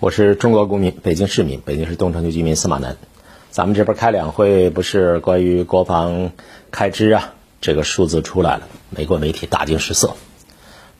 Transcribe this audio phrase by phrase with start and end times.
[0.00, 2.96] 我是中国公民，北京市民，北京市东城区居民司马南。
[3.50, 6.30] 咱们这边开两会，不是关于国防
[6.70, 10.14] 开支啊，这个数字出来了，美国媒体大惊失色。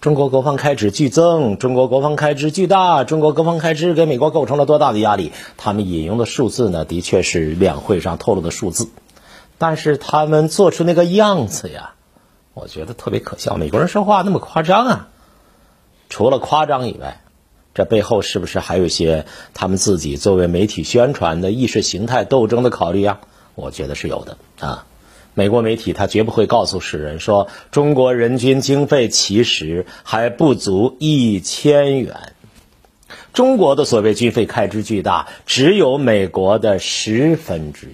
[0.01, 5.31] 中国国防开支剧增，中国国防开支巨大，中国国防开支给美国构成了多大的压力？
[5.57, 8.89] 他们引用的数字呢，的确是两会上透露的数字，
[9.59, 11.95] 但是他们做出那个样子呀，
[12.53, 13.57] 我觉得特别可笑。
[13.57, 15.09] 美国人说话那么夸张啊？
[16.09, 17.21] 除了夸张以外。
[17.79, 19.25] 这背后是不是还有一些
[19.55, 23.21] 他们自己作为媒体宣传的意识形态斗争的考虑啊？
[23.55, 24.85] 我觉得是有的啊。
[25.35, 32.33] 美国媒体他绝不会告诉世人说中国人均经费其实还不足一千元，
[33.33, 37.93] 中国的所谓军费开支巨大，只有美国的十分之一。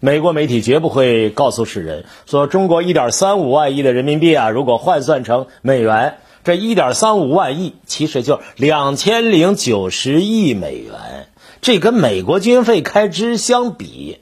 [0.00, 6.16] 美国媒体绝不会告诉世人说中国一点三五万亿的人民币啊，如果换算成美元。
[6.48, 11.28] 这一点三五万亿，其实就两千零九十亿美元，
[11.60, 14.20] 这跟美国军费开支相比，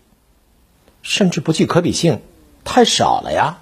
[1.02, 2.22] 甚至不具可比性，
[2.64, 3.58] 太少了呀！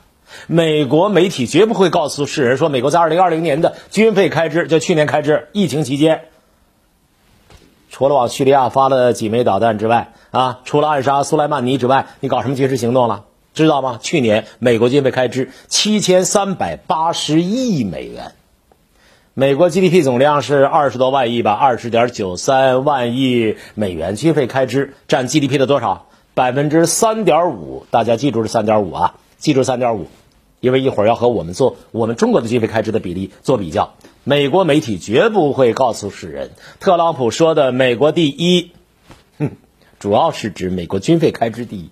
[0.47, 6.23] 美国媒体绝不会告诉世人说，美国在二零二零年的军费开支，就去年开支，疫情期间，
[7.91, 13.27] 除了往叙利亚发了几枚导弹之外，啊，除了暗杀苏莱曼尼之外，你搞什么军事行动了？
[13.53, 14.01] 知道吗？
[14.03, 18.33] 去年美国军费开支七千三百八十亿美元。
[19.37, 26.07] 美国 GDP 总量是二十多万亿吧，二十点九三万亿美元军费开支占 GDP 的多少？
[26.35, 27.85] 百分之三点五。
[27.91, 30.07] 大家记住这三点五啊，记住三点五，
[30.61, 33.95] 因为一会儿要和我们做我们中国的军费开支的比例做比较。
[34.23, 38.71] 美国媒体绝不会告诉世人，特朗普说的“美国第一”，
[39.41, 39.51] 哼，
[39.99, 41.91] 主要是指美国军费开支第一，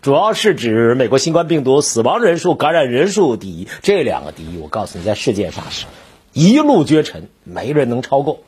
[0.00, 3.66] 主要是指美国新冠病毒死亡人数、感染人数第一。
[3.82, 5.86] 这两个第一，我告诉你，在世界上是。
[6.34, 8.40] 一路绝尘，没人能超过，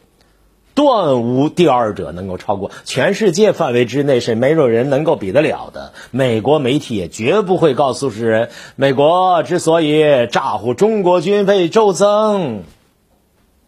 [0.75, 2.71] 断无第二者能够超过。
[2.85, 5.95] 全世界范围之内是没有人能够比得了的。
[6.11, 12.65] 美国媒体也绝不会告诉世人，美国之所以咋呼中国军费骤增，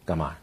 [0.05, 0.33] 干嘛？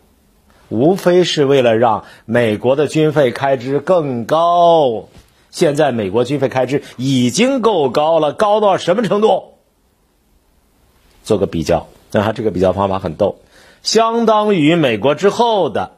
[0.69, 5.09] 无非是为了让美国的军费开支更高。
[5.50, 9.53] 现在美国军费开支已经够高了，高到什么程度？
[11.22, 13.36] 做个比较，那这个比较方法很逗。
[13.86, 15.92] 相当于美国之后的，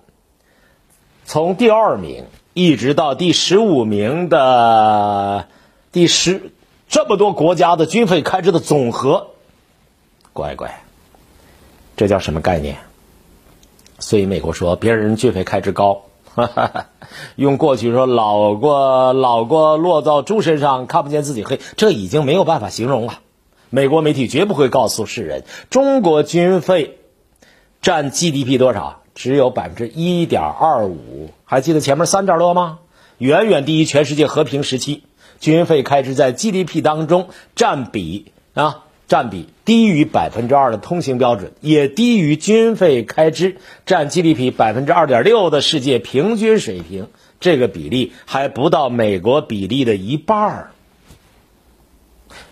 [1.25, 5.49] 从第二名一直到第十五名的
[5.91, 6.53] 第十
[6.91, 9.28] 这么多国家的军费开支的总和，
[10.34, 10.82] 乖乖，
[11.97, 12.76] 这叫什么概念？
[13.99, 16.03] 所以美国说别人军费开支高，
[17.37, 23.20] 用过去说老过老过落到猪身上看不见自己黑，这已经没有办法形容了。
[23.70, 26.98] 美国媒体绝不会告诉世人中国军费。
[27.83, 29.03] 占 GDP 多少？
[29.15, 32.78] 只有百分之一点二五，还记得前面三点多吗？
[33.19, 35.03] 远远低于全世界和平时期
[35.41, 43.56] 军费开支在 GDP 当中占比啊，占比低于百分之二的通行标准，也低于军费开支
[43.87, 47.09] 占 GDP 百分之二点六的世界平均水平。
[47.41, 50.71] 这个比例还不到美国比例的一半。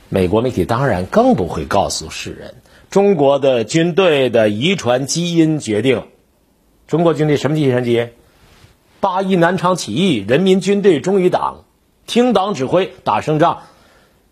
[0.09, 2.54] 美国媒体当然更不会告诉世人。
[2.91, 6.04] 中国的军队的遗传基因决定，
[6.86, 8.10] 中国军队什么遗传基因？
[9.00, 11.64] 八一南昌起义，人民军队忠于党，
[12.06, 13.62] 听党指挥，打胜仗。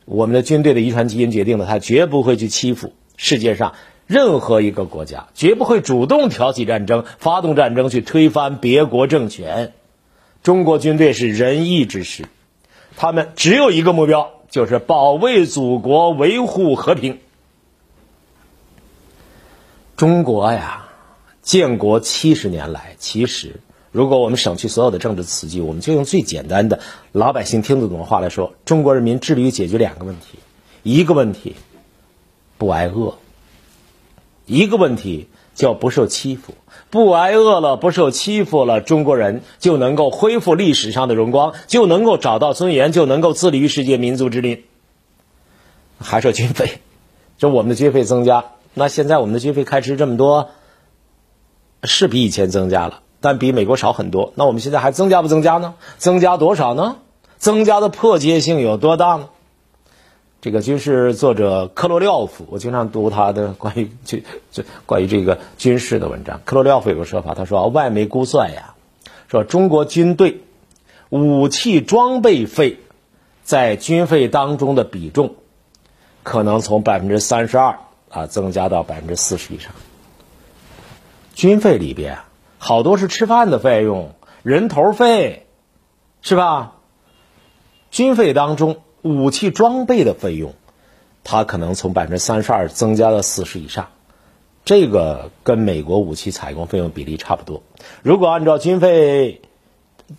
[0.07, 3.75] 我们的军队的遗传基因决定了，他绝不会去欺负世界上
[4.07, 9.73] 任何一个国家，绝不会主动挑起战争、发动战争去推翻别国政权。
[10.43, 12.25] 中国军队是仁义之师，
[12.97, 17.19] 他们只有一个目标，就是保卫祖国，维护和平。
[19.97, 20.89] 中国呀，
[21.43, 23.61] 建国七十年来，其实
[23.93, 26.81] 如果我们省去所有的政治词句，我们就用最简单的
[27.13, 30.39] 老百姓听得懂的话来说，中国人民致力于解决两个问题：
[30.83, 31.55] 一个问题
[32.59, 33.15] 不挨饿，
[34.47, 36.55] 一个问题叫不受欺负。
[36.91, 44.65] 不挨饿了，不受欺负了，中国人就能够恢复历史上的荣光，就能够找到尊严，就能够自立于世界民族之林。
[46.01, 46.81] 还说军费，
[47.39, 48.47] 就我们的军费增加。
[48.75, 50.51] 那现在我们的军费开支这么多，
[51.85, 54.33] 是比以前增加了，但比美国少很多。
[54.35, 55.75] 那我们现在还增加不增加呢？
[55.99, 56.97] 增加多少呢？
[57.39, 59.29] 增加的迫切性有多大呢？
[60.41, 66.41] 这个军事作者克罗廖夫，我经常读他的关于 军这关于这个军事的文章。
[66.45, 68.75] 克罗廖夫有个说法，他说外媒估算呀，
[69.29, 70.43] 说中国军队
[71.11, 72.81] 武器装备费
[73.43, 75.37] 在军费当中的比重，
[76.23, 77.79] 可能从百分之三十二。
[78.15, 79.73] 啊，增加到百分之四十以上。
[81.35, 82.19] 军费里边
[82.59, 84.15] 好多是吃饭的费用，
[84.45, 85.47] 人头费，
[86.23, 86.77] 是吧？
[87.91, 90.55] 军费当中武器装备的费用，
[91.25, 93.89] 它可能从百分之三十二增加到四十以上，
[94.65, 97.63] 这个跟美国武器采购费用比例差不多。
[98.03, 99.43] 如果按照军费。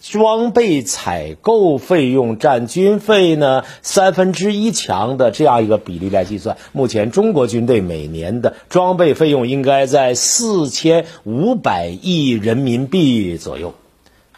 [0.01, 13.75] 装备采购费用占军费呢三分之一强的这样一个比例来计算，目前中国军队每年的装备费用应该在四千五百亿人民币左右，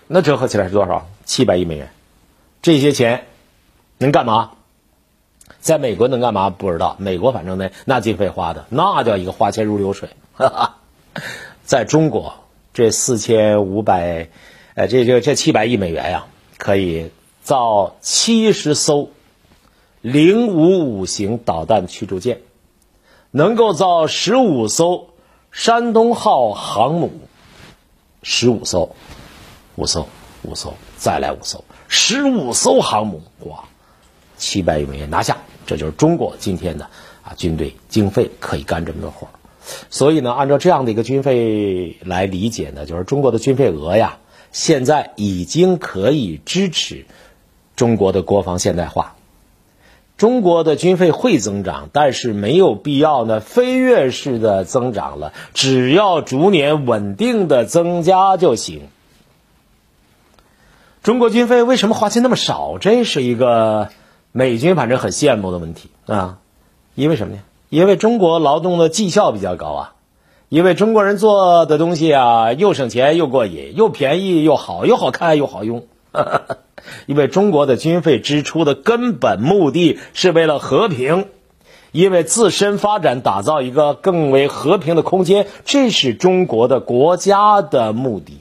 [0.08, 1.08] 那折合起来是多少？
[1.24, 1.90] 七百亿美元。
[2.62, 3.24] 这些钱
[3.98, 4.52] 能干嘛？
[5.60, 6.50] 在美国能干嘛？
[6.50, 6.98] 不知道。
[7.00, 10.10] 美国反正呢，那经费花的那叫一个花钱如流水。
[10.34, 10.78] 哈哈
[11.64, 12.36] 在中国，
[12.74, 14.28] 这四千五百。
[14.78, 16.28] 呃，这这这七百亿美元呀，
[16.60, 17.10] 可以
[17.42, 19.10] 造七十艘
[20.02, 22.42] 零五五型导弹驱逐舰，
[23.32, 25.08] 能够造十五艘
[25.50, 27.10] 山东号航母，
[28.22, 28.96] 十五艘，
[29.74, 30.08] 五艘，
[30.44, 33.64] 五艘，再来五艘，十五艘航母，哇，
[34.38, 36.86] 七百亿美元拿下，这就是中国今天的
[37.24, 39.28] 啊军队经费可以干这么多活
[39.90, 44.20] 所以呢，按照这样的一个军费来理解呢，就是中国的军费额呀。
[44.52, 47.06] 现在已经可以支持
[47.76, 49.16] 中国的国防现代化，
[50.18, 58.88] 中国的军费会增长，但是没有必要呢飞跃式的增长了，只要逐年稳定的增加就行。
[61.04, 62.78] 中国军费为什么花钱那么少？
[62.80, 63.90] 这是一个
[64.32, 66.40] 美军反正很羡慕的问题啊，
[66.96, 67.42] 因为什么呢？
[67.70, 69.94] 因为中国劳动的绩效比较高啊。
[70.50, 75.86] 因为中国人做的东西啊，又省钱又过瘾，又便宜又好，又好看又好用。
[77.06, 81.26] 因为中国的军费支出的根本目的是为了和平，
[81.92, 88.38] 因为自身发展打造一个更为和平的空间，这是中国的国家的目的。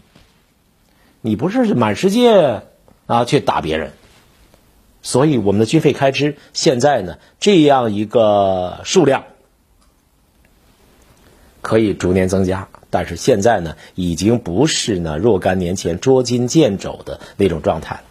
[1.23, 2.63] 你不是满世界
[3.07, 3.91] 啊去打别人，
[5.03, 9.25] 所以我们的军费开支现在呢这样一个数量。
[11.67, 18.03] 可以逐年增加，但是现在呢，已经不是呢若干年前捉襟见肘的那种状态了。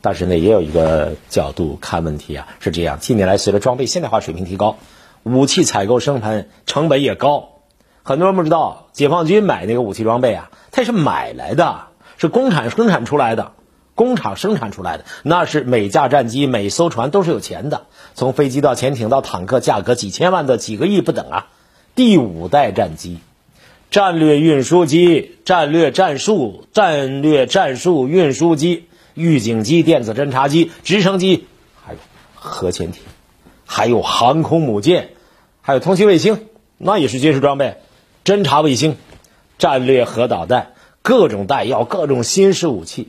[0.00, 4.76] 但是呢，也有一个角度看问题啊，是这样：近年来，随着装备现代化水平提高，
[5.24, 7.48] 武器采购生产成本也高。
[8.04, 11.88] 很多人不知道，解放军买那个武器装备啊，它是买来的，
[12.18, 13.50] 是工厂生产出来的，
[13.96, 21.48] 工厂生产出来的，那是每架战机、每艘船都是有钱的，从飞机到潜艇到坦克，价格几千万的几个亿不等啊。
[21.94, 23.18] 第五代战机、
[23.90, 31.46] 战略运输机、战略战术、战略战术运输机、预警机、电子侦察机、直升机，
[31.84, 31.98] 还有
[32.34, 33.02] 核潜艇，
[33.66, 35.10] 还有航空母舰，
[35.60, 36.46] 还有通信卫星，
[36.78, 37.76] 那也是军事装备。
[38.24, 38.96] 侦察卫星、
[39.58, 43.08] 战略核导弹、各种弹药、各种新式武器，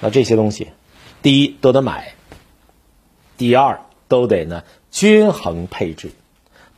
[0.00, 0.68] 那这些东西，
[1.20, 2.14] 第一都得买，
[3.36, 6.10] 第二都得呢均衡配置。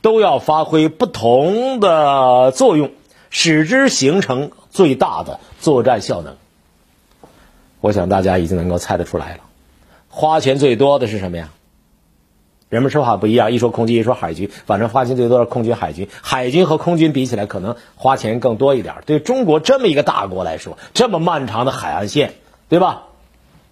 [0.05, 2.91] 都要发挥不同的作用，
[3.31, 6.35] 使之形成最大的作战效能。
[7.81, 9.39] 我想大家已经能够猜得出来了，
[10.09, 11.49] 花钱最多的是什么呀？
[12.69, 16.07] 人们说话不一样，一说空军，一说海军，反正花钱最多是空军、海军。
[16.21, 18.97] 海军和空军比起来，可能花钱更多一点。
[19.07, 22.35] 对中国这么一个大国来说，这么漫长的海岸线，
[22.69, 23.05] 对吧？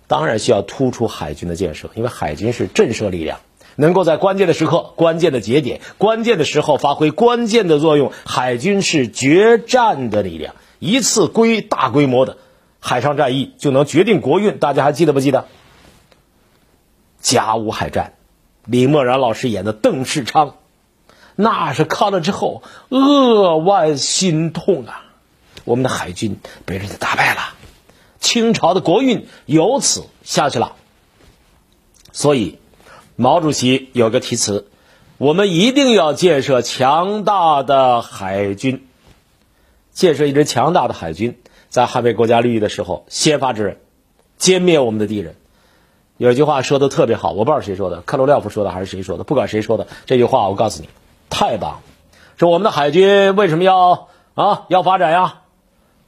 [0.07, 3.37] 当然需要突出海军的建设，因为海军是震慑力量。
[3.75, 10.55] 能够在关键的时刻、关键的节点、关键的时候发挥关键的作用，海军是决战的力量。
[10.79, 12.37] 一次规大规模的
[12.79, 15.47] 海上战役就能决定国运，大家还记得不记得？
[17.19, 18.13] 甲午海战，
[18.65, 20.55] 李默然老师演的邓世昌，
[21.35, 25.05] 那是看了之后扼腕心痛啊！
[25.63, 27.55] 我们的海军被人家打败了，
[28.19, 30.75] 清朝的国运由此下去了。
[32.11, 32.59] 所以。
[33.15, 34.67] 毛主席有个题词
[35.19, 38.87] ：“我们一定要建设强大的海军，
[39.91, 41.37] 建设一支强大的海军，
[41.69, 43.77] 在捍卫国家利益的时候先发制人，
[44.39, 45.35] 歼灭我们的敌人。”
[46.17, 49.23] 有一句话说的特别好，我不知道谁说的，克罗廖夫说的还是谁说的？
[49.23, 50.89] 不管谁说的，这句话我告诉你，
[51.29, 51.79] 太棒了！
[52.37, 55.41] 说我们的海军为什么要啊要发展呀？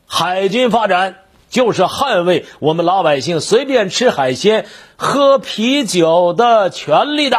[0.08, 1.18] 海军发展。
[1.50, 4.66] 就是捍卫我们老百姓随便吃海鲜、
[4.98, 7.38] 喝啤酒的权利的。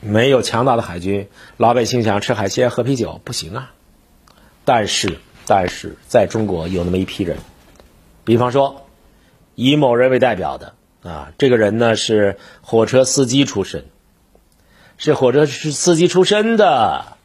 [0.00, 3.70] 没有强大的海军，老百姓想吃海鲜、喝啤酒不行啊。
[4.64, 7.38] 但是，但是在中国有那么一批人，
[8.24, 8.86] 比方说
[9.54, 13.84] 以某人为代表的啊，这个人呢是火车司机出身，
[14.98, 17.16] 是火车司机出身的，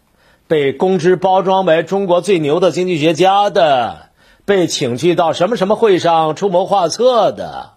[0.47, 4.06] 被公知包装为中国最牛的经济学家的。
[4.47, 7.73] 被请去到什么什么会上出谋划策的，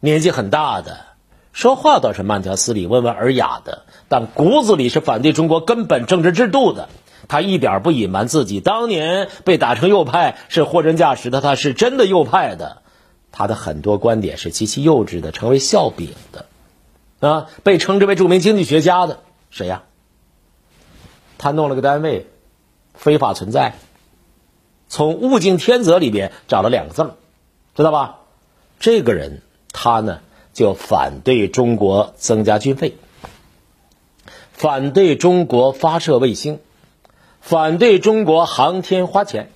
[0.00, 0.98] 年纪很大的，
[1.52, 6.88] 说话倒是慢条斯理、温文尔雅的，但骨子里是反对中国根本政治制度的。
[7.28, 12.82] 他一点不隐瞒自己当年被打成右派是货真价实的，他是真的右派的。
[13.30, 16.46] 他的很多观点是极其幼稚的，成为笑柄的。
[17.20, 19.20] 啊，被称之为著名经济学家的
[19.52, 19.84] 谁呀？
[21.38, 22.26] 他弄了个单位，
[22.94, 23.74] 非法存在。
[24.90, 27.14] 从物竞天择里边找了两个字儿
[27.74, 28.18] 知道吧？
[28.80, 29.40] 这个人
[29.72, 30.20] 他呢
[30.52, 32.96] 就反对中国增加军费，
[34.52, 36.60] 反对中国发射卫星。
[37.40, 39.50] 反对中国航天花钱，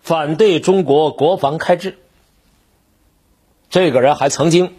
[0.00, 1.98] 反对中国国防开支。
[3.70, 4.74] 这个人还曾经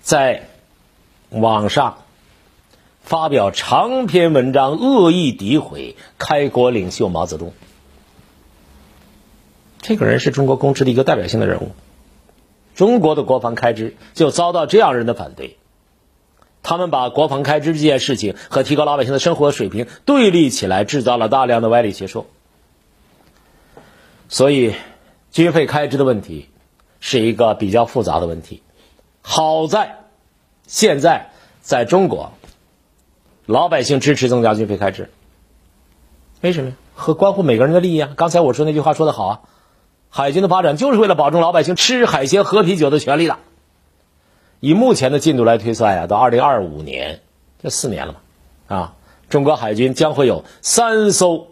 [0.00, 0.48] 在
[1.28, 1.98] 网上
[3.02, 7.52] 发表长篇文章，恶意诋毁开国领袖毛泽东。
[9.88, 11.70] 这个人是中国公知的一个代表性的人物，
[12.74, 15.56] 中国的国防开支就遭到这样人的反对。
[16.62, 22.26] 他们把国防开支这件事情和提高老百姓的生活水平对立起来，制造了大量的歪理邪说。
[24.28, 24.74] 所以，
[25.30, 26.50] 军费开支的问题
[27.00, 28.62] 是一个比较复杂的问题。
[29.22, 30.00] 好在，
[30.66, 31.30] 现在
[31.62, 32.34] 在中国，
[33.46, 35.08] 老百姓支持增加军费开支。
[36.42, 36.76] 为什么呀？
[36.92, 38.12] 和关乎每个人的利益啊！
[38.16, 39.40] 刚才我说那句话说的好啊，
[40.10, 43.38] 海军的发展就是为了保证老百姓吃海鲜、喝啤酒的权利的。
[44.60, 47.20] 以目前的进度来推算呀，到二零二五年，
[47.62, 48.94] 这四年了嘛，啊，
[49.28, 51.48] 中国海军将会有三艘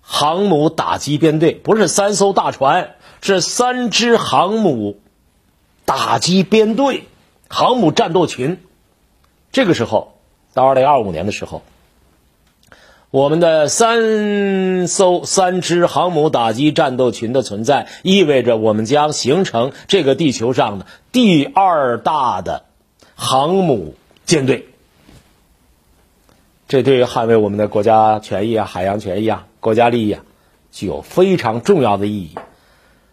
[0.00, 4.98] 航母打击编队，不是三艘大船，是三支航母
[5.84, 7.04] 打击编队、
[7.48, 8.60] 航母战斗群。
[9.52, 10.14] 这个时候，
[10.54, 11.62] 到二零二五年的时候。
[13.10, 22.62] 我们的三艘、三支航母打击战斗群的存在，意味着我们将形成这个地球上的第二大的
[23.16, 24.68] 航母舰队。
[26.68, 30.22] 这对于捍卫我们的国家权益啊、海洋权益啊、国家利益啊，
[30.70, 32.36] 具有非常重要的意义。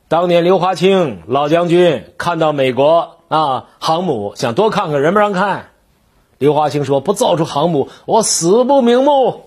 [0.09, 5.69] 当年刘华清老将军看到美国啊航母，想多看看，人不让看。
[6.37, 9.45] 刘华清说：“不造出航母，我死不瞑目。”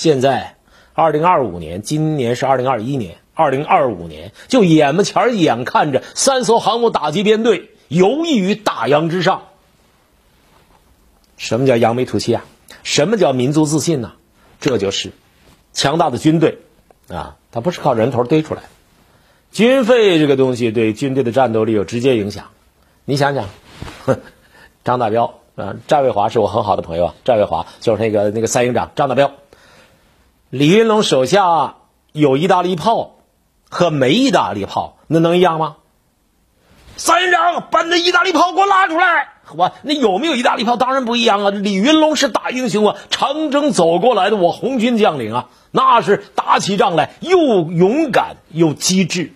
[0.00, 0.56] 现在，
[0.94, 9.42] 二零二五年，今年是二零二一年，二零二五年就眼巴前眼看着三艘航母打击编队游弋于大洋之上。
[11.36, 12.46] 什么叫扬眉吐气啊？
[12.82, 14.12] 什么叫民族自信呢？
[14.58, 15.12] 这就是
[15.74, 16.60] 强大的军队
[17.10, 17.36] 啊！
[17.52, 18.68] 它不是靠人头堆出来的，
[19.52, 22.46] 军费这个东西对军队的战斗力有直接影响。
[23.04, 23.50] 你想想，
[24.82, 29.32] 张大彪啊，战卫华是我很好的朋友啊，战卫华就是那个那个三营长张大彪。
[30.50, 31.76] 李云龙手下
[32.10, 33.12] 有意大利炮
[33.68, 35.76] 和没意大利炮，那能一样吗？
[36.96, 39.28] 三营长，把那意大利炮给我拉出来！
[39.54, 40.76] 我那有没有意大利炮？
[40.76, 41.50] 当然不一样啊！
[41.50, 47.38] 李云龙是大英雄啊，长征走过来的，我红军将领啊，那是打起仗来又
[47.70, 49.32] 勇敢又机智，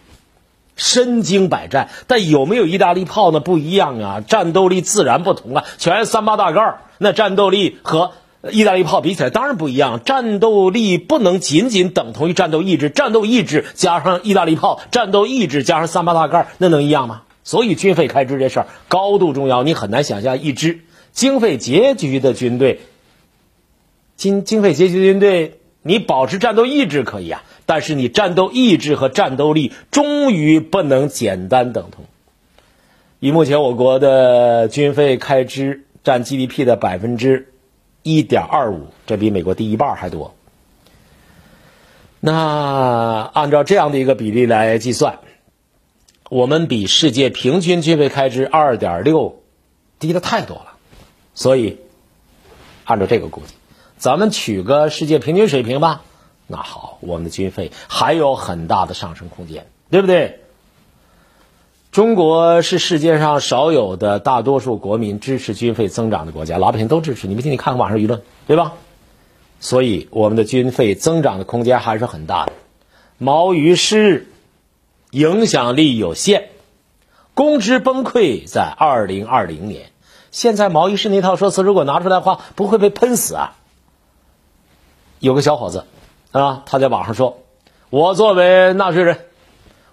[0.75, 1.91] 身经百战。
[2.09, 3.39] 但有没有意大利炮呢？
[3.39, 8.11] 不一样啊，战斗力自然不同啊，全是三八大盖那战斗力和。
[8.51, 17.23] 意大利炮比起来当然不一样，战斗力不能仅仅等同于战斗意志，战斗意志加上意大利炮，战斗意志加上三八大盖，那能一样吗？
[17.43, 20.81] 所以军费开支这事儿高度重要，你很难想象一支
[21.13, 22.81] 经费拮据的军队，
[24.17, 32.05] 经经费拮据的军队，你保持战斗意志可以啊，但是你战斗意志和战斗力终于不能简单等同。
[33.21, 37.49] 以目前我国的军费开支占 GDP 的百分之。
[38.05, 40.37] 一点二五，这比美国低一半还多。
[42.21, 45.19] 那按照这样的一个比例来计算，
[46.31, 49.43] 我们比世界平均军费开支二点六
[49.99, 50.75] 低的太多了。
[51.35, 51.79] 所以，
[52.85, 53.55] 按照这个估计，
[53.97, 56.03] 咱们取个世界平均水平吧。
[56.47, 60.44] 那好，我们的军费还有很大的上升空间，对不对？
[61.95, 67.29] 中国是世界上少有的大多数国民支持军费增长的国家，老百姓都支持。
[67.29, 68.73] 你不信，你看看网上舆论，对吧？
[69.61, 72.53] 所以我们的军费增长的空间还是很大的。
[73.17, 74.27] 毛于师
[75.13, 76.49] 影响力有限，
[77.33, 79.93] 公知崩溃在二零二零年。
[80.33, 83.55] 现在毛于师那套说辞如果拿出来的话，不会被喷死啊？
[85.21, 85.85] 有个小伙子
[86.33, 87.39] 啊，他在网上说
[87.89, 89.27] ：“我作为纳税人。”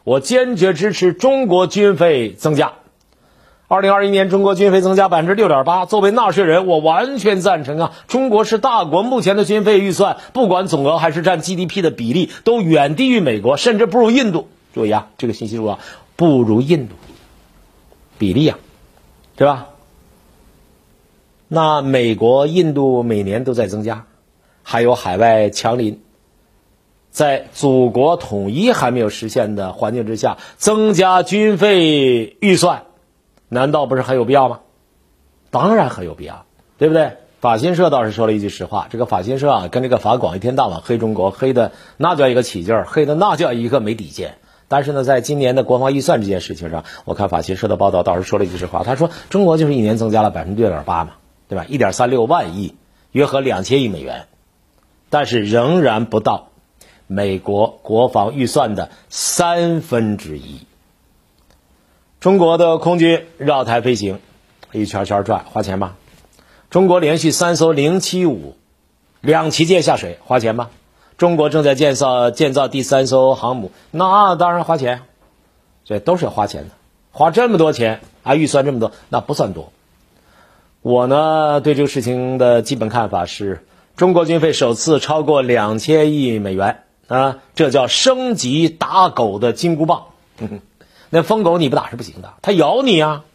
[0.03, 2.73] 我坚决支持中国军费增加。
[3.67, 7.93] 二零二一年中国军费增加百分之六点八，作为纳税人，我完全赞成啊！
[8.07, 14.49] 中国是大国，目前的军费预算，不管总额还是占 GDP 的比例，都远低于美国，甚至不如印度。
[14.73, 15.79] 注意啊，这个信息说
[16.17, 16.95] 不如印度，
[18.17, 18.59] 比例啊，
[19.37, 19.67] 对吧？
[21.47, 24.05] 那美国、印度每年都在增加，
[24.63, 26.01] 还有海外强邻，
[27.11, 32.83] 在祖国统一还没有实现的环境之下，增加军费预算。
[33.49, 34.61] 难道不是很有必要吗？
[35.49, 36.45] 当然很有必要，
[36.77, 37.17] 对不对？
[37.41, 44.35] 法新社倒是说了一句实话，这个法新社啊，跟这个法广一天到晚黑中国，黑的那叫一个起劲儿，黑的那叫一个没底线。
[44.67, 51.13] 但是呢，在今年的国防预算这件事情上，我看法新社的报道倒是说了一句实话，他说中国就是一年增加了百分之六点八嘛，
[51.49, 51.65] 对吧？
[51.67, 52.75] 一点三六万亿，
[53.11, 54.27] 约合两千亿美元，
[55.09, 56.50] 但是仍然不到
[57.11, 60.61] 美国国防预算的三分之一。
[62.21, 64.19] 中国的空军绕台飞行，
[64.71, 65.95] 一圈圈转，花钱吗？
[66.69, 68.55] 中国连续三艘零七五
[69.19, 70.69] 两旗舰下水，花钱吗？
[71.17, 75.01] 中国正在建造建造第三艘航母，那当然花钱，
[75.83, 76.69] 这都是要花钱的，
[77.11, 79.73] 花这么多钱啊，预算这么多，那不算多。
[80.81, 83.65] 我呢对这个事情的基本看法是，
[83.97, 90.05] 中国军费首次超过两千亿美元啊，这叫升级打狗的金箍棒。
[91.09, 93.25] 那疯狗你不打是不行的，它咬你啊，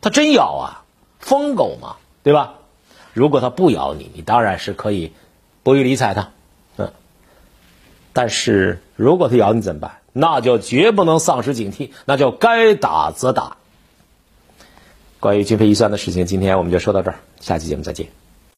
[0.00, 0.84] 它真咬啊，
[1.18, 2.54] 疯狗嘛，对吧？
[3.12, 5.12] 如果它不咬你，你当然是可以
[5.64, 6.30] 不予理睬它，
[6.76, 6.92] 嗯。
[8.12, 9.98] 但是如果它咬你怎么办？
[10.12, 13.56] 那就绝不能丧失警惕，那就该打则打。
[15.18, 18.23] 关于军费预算的事情，今天我们就说到这儿，下期节目再见。